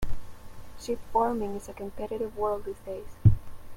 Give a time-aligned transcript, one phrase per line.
[0.79, 3.17] Sheep farming is a competitive world these days.